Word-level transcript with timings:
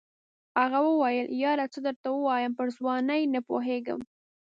هغه 0.73 0.79
وویل 0.89 1.27
یاره 1.43 1.65
څه 1.73 1.79
درته 1.87 2.07
ووایم 2.11 2.51
پر 2.57 2.67
ځوانۍ 2.77 3.21
نه 3.33 3.39
پوهېږم. 3.47 3.99